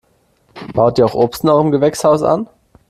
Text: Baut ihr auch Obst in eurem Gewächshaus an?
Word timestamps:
Baut 0.73 0.97
ihr 0.97 1.05
auch 1.05 1.13
Obst 1.13 1.43
in 1.43 1.49
eurem 1.51 1.69
Gewächshaus 1.69 2.23
an? 2.23 2.49